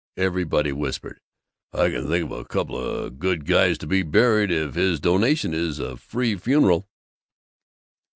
Everybody 0.17 0.71
whispered, 0.71 1.19
"I 1.71 1.91
can 1.91 2.07
think 2.07 2.25
of 2.25 2.31
a 2.31 2.43
coupla 2.43 3.11
good 3.11 3.45
guys 3.45 3.77
to 3.77 3.85
be 3.85 4.01
buried 4.01 4.49
if 4.49 4.73
his 4.73 4.99
donation 4.99 5.53
is 5.53 5.77
a 5.77 5.95
free 5.95 6.35
funeral!" 6.37 6.89